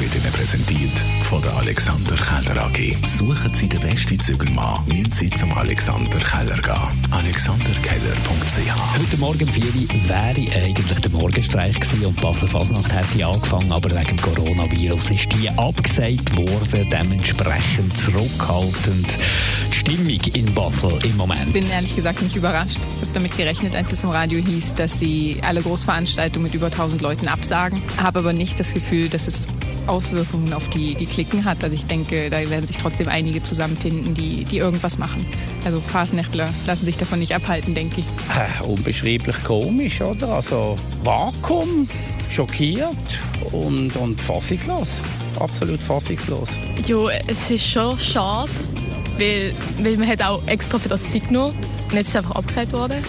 [0.00, 2.96] wird Ihnen präsentiert von der Alexander Keller AG.
[3.06, 7.06] Suchen Sie den besten Zügelmann, müssen Sie zum Alexander Keller gehen.
[7.10, 13.26] AlexanderKeller.ch Heute Morgen um 4 Uhr wäre eigentlich der Morgenstreich gewesen und Basel Fasnacht hätte
[13.26, 19.18] angefangen, aber wegen dem Coronavirus ist die abgesagt worden, dementsprechend zurückhaltend
[19.70, 21.48] die Stimmung in Basel im Moment.
[21.48, 22.78] Ich bin ehrlich gesagt nicht überrascht.
[22.96, 26.66] Ich habe damit gerechnet, als es im Radio hieß, dass sie alle Großveranstaltungen mit über
[26.66, 27.82] 1000 Leuten absagen.
[27.98, 29.46] Habe aber nicht das Gefühl, dass es
[29.90, 31.62] Auswirkungen auf die, die Klicken hat.
[31.62, 35.26] Also ich denke, da werden sich trotzdem einige zusammenfinden, die, die irgendwas machen.
[35.64, 38.06] Also Fasnächtler lassen sich davon nicht abhalten, denke ich.
[38.34, 40.28] Äh, unbeschreiblich komisch, oder?
[40.28, 41.88] Also Vakuum,
[42.30, 43.20] schockiert
[43.52, 44.88] und, und fassungslos.
[45.38, 46.50] Absolut fassungslos.
[46.86, 48.50] Ja, es ist schon schade,
[49.18, 51.54] weil, weil man hat auch extra für das Zeit genommen
[51.90, 53.02] und jetzt ist es einfach abgesagt worden.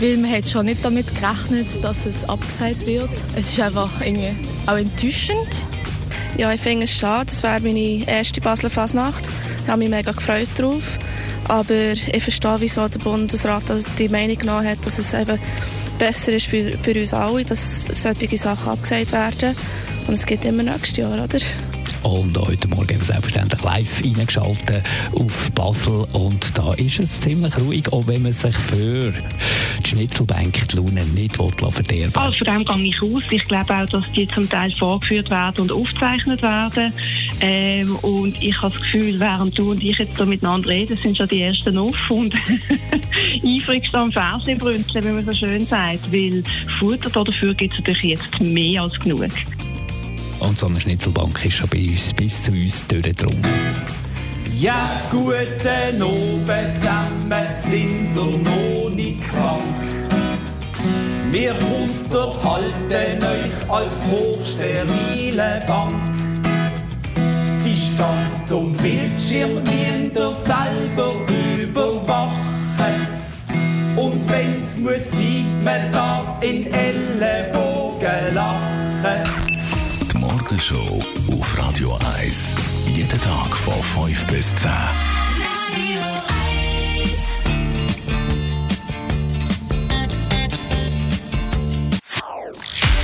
[0.00, 3.10] Weil man hat schon nicht damit gerechnet, dass es abgesagt wird.
[3.36, 4.34] Es ist einfach irgendwie
[4.66, 5.48] auch enttäuschend.
[6.36, 7.26] Ja, ich finde es schade.
[7.26, 9.28] Das wäre meine erste Basler Fasnacht.
[9.62, 10.98] Ich habe mich mega gefreut darauf.
[11.46, 13.62] Aber ich verstehe, wieso der Bundesrat
[13.98, 15.38] die Meinung genommen hat, dass es eben
[15.98, 19.54] besser ist für, für uns alle, dass solche Sachen abgesagt werden.
[20.08, 21.38] Und es geht immer nächstes Jahr, oder?
[22.02, 24.82] Und heute Morgen selbstverständlich live eingeschaltet
[25.14, 26.06] auf Basel.
[26.12, 29.14] Und da ist es ziemlich ruhig, auch wenn man sich für
[29.84, 32.12] die Schnitzelbank die Laune nicht verderben.
[32.14, 33.22] Also von dem gehe ich aus.
[33.30, 36.92] Ich glaube auch, dass die zum Teil vorgeführt werden und aufgezeichnet werden.
[37.40, 41.16] Ähm, und ich habe das Gefühl, während du und ich jetzt hier miteinander reden, sind
[41.16, 42.34] schon die ersten auf und
[43.44, 46.10] eifrigst am Fernsehen brünzeln, wie man so schön sagt.
[46.12, 46.42] Weil
[46.78, 49.28] Futter dafür gibt es natürlich jetzt mehr als genug.
[50.40, 53.42] Und so eine Schnitzelbank ist schon bei uns, bis zu uns durchgedrungen.
[54.58, 56.46] Ja, guten Abend
[56.78, 59.62] zusammen, sind wir noch nicht krank.
[61.30, 65.92] Wir unterhalten euch als hochsterile Bank.
[67.62, 71.12] Sie stand zum Bildschirm, müsst selber
[71.60, 72.34] überwachen.
[73.96, 79.22] Und wenn's muss sein, man darf in Ellenbogen lachen.
[80.12, 81.02] Die Morgenshow
[81.32, 82.54] auf Radio 1.
[82.86, 83.74] Jeden Tag von
[84.06, 84.70] 5 bis 10.